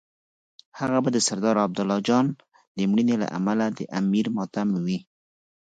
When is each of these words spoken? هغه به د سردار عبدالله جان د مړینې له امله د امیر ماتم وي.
هغه 0.79 0.97
به 1.03 1.09
د 1.13 1.17
سردار 1.27 1.55
عبدالله 1.65 1.99
جان 2.07 2.25
د 2.77 2.77
مړینې 2.91 3.15
له 3.23 3.27
امله 3.37 3.65
د 3.77 3.79
امیر 3.99 4.25
ماتم 4.35 4.69
وي. 4.85 4.99